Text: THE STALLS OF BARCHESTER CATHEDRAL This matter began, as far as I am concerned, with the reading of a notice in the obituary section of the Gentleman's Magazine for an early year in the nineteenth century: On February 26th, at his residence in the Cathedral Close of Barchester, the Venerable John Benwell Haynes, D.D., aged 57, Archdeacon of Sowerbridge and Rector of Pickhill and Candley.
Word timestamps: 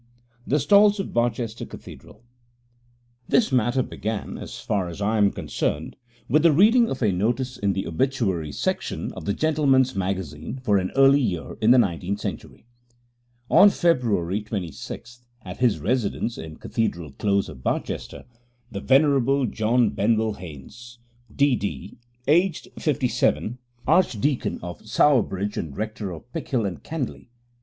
THE 0.47 0.59
STALLS 0.59 0.99
OF 0.99 1.13
BARCHESTER 1.13 1.63
CATHEDRAL 1.67 2.23
This 3.27 3.51
matter 3.51 3.83
began, 3.83 4.35
as 4.39 4.57
far 4.59 4.87
as 4.87 4.99
I 4.99 5.19
am 5.19 5.29
concerned, 5.29 5.95
with 6.27 6.41
the 6.41 6.51
reading 6.51 6.89
of 6.89 7.03
a 7.03 7.11
notice 7.11 7.55
in 7.55 7.73
the 7.73 7.85
obituary 7.85 8.51
section 8.51 9.13
of 9.13 9.25
the 9.25 9.35
Gentleman's 9.35 9.93
Magazine 9.95 10.59
for 10.63 10.79
an 10.79 10.89
early 10.95 11.21
year 11.21 11.55
in 11.61 11.69
the 11.69 11.77
nineteenth 11.77 12.19
century: 12.19 12.65
On 13.51 13.69
February 13.69 14.41
26th, 14.41 15.19
at 15.45 15.57
his 15.57 15.77
residence 15.79 16.35
in 16.35 16.53
the 16.53 16.59
Cathedral 16.61 17.11
Close 17.11 17.47
of 17.47 17.61
Barchester, 17.61 18.25
the 18.71 18.81
Venerable 18.81 19.45
John 19.45 19.91
Benwell 19.91 20.33
Haynes, 20.33 20.97
D.D., 21.35 21.99
aged 22.27 22.69
57, 22.79 23.59
Archdeacon 23.85 24.59
of 24.63 24.83
Sowerbridge 24.83 25.57
and 25.57 25.77
Rector 25.77 26.09
of 26.09 26.23
Pickhill 26.33 26.65
and 26.65 26.81
Candley. 26.81 27.27